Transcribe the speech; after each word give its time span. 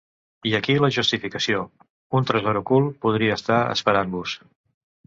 I 0.51 0.53
aquí 0.59 0.77
la 0.83 0.89
justificació: 0.95 1.61
un 2.21 2.27
tresor 2.33 2.61
ocult 2.65 2.99
podria 3.07 3.41
estar 3.43 3.63
esperant-vos. 3.79 4.39